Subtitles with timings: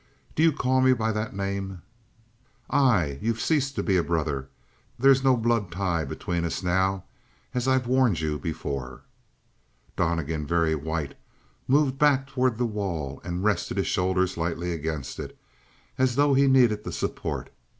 [0.33, 1.83] "Do you call me by that name?"
[2.71, 3.19] "Aye.
[3.21, 4.49] You've ceased to be a brother.
[4.97, 7.03] There's no blood tie between us now,
[7.53, 9.03] as I warned you before."
[9.95, 11.13] Donnegan, very white,
[11.67, 15.37] moved back toward the wall and rested his shoulders lightly against it,
[15.99, 17.51] as though he needed the support.